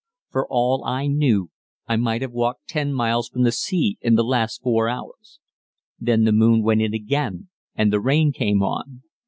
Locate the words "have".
2.23-2.31